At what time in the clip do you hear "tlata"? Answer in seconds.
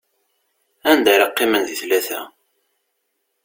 1.79-2.19